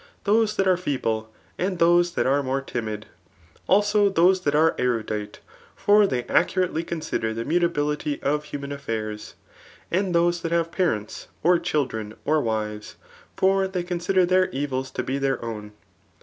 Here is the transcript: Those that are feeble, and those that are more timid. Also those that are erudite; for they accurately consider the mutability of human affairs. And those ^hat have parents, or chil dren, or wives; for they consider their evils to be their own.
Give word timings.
Those 0.23 0.55
that 0.55 0.67
are 0.67 0.77
feeble, 0.77 1.31
and 1.59 1.77
those 1.77 2.13
that 2.13 2.25
are 2.25 2.41
more 2.41 2.59
timid. 2.59 3.05
Also 3.67 4.09
those 4.09 4.41
that 4.41 4.55
are 4.55 4.73
erudite; 4.79 5.41
for 5.75 6.07
they 6.07 6.23
accurately 6.23 6.83
consider 6.83 7.35
the 7.35 7.45
mutability 7.45 8.19
of 8.23 8.45
human 8.45 8.71
affairs. 8.71 9.35
And 9.91 10.15
those 10.15 10.41
^hat 10.41 10.49
have 10.49 10.71
parents, 10.71 11.27
or 11.43 11.59
chil 11.59 11.85
dren, 11.85 12.15
or 12.25 12.41
wives; 12.41 12.95
for 13.37 13.67
they 13.67 13.83
consider 13.83 14.25
their 14.25 14.49
evils 14.49 14.89
to 14.89 15.03
be 15.03 15.19
their 15.19 15.39
own. 15.45 15.71